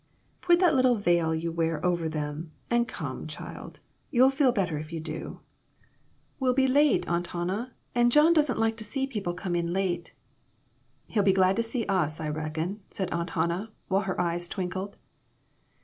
[0.41, 3.79] "Put that little veil you wear over them, and come, child.
[4.09, 5.41] You'll feel better if you do."
[6.39, 6.39] IMPROMPTU VISITS.
[6.39, 9.71] 113 "We'll be late, Aunt Hannah, and John doesn't /ike to see people come in
[9.73, 10.15] late."
[11.05, 14.95] "He'll be glad to see us, I reckon," said Aunt Hannah, while her eyes twinkled.